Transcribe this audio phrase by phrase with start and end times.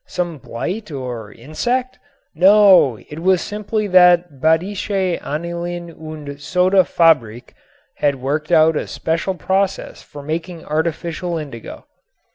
[0.07, 1.99] Some blight or insect?
[2.33, 7.53] No, it was simply that the Badische Anilin und Soda Fabrik
[7.97, 11.85] had worked out a practical process for making artificial indigo.